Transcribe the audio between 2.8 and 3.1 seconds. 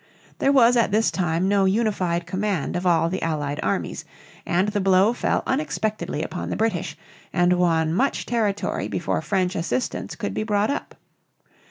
all